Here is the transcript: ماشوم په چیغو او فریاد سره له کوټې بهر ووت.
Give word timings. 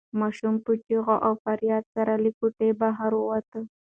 ماشوم 0.19 0.55
په 0.65 0.71
چیغو 0.85 1.15
او 1.27 1.33
فریاد 1.43 1.83
سره 1.95 2.13
له 2.23 2.29
کوټې 2.39 2.69
بهر 2.81 3.11
ووت. 3.15 3.49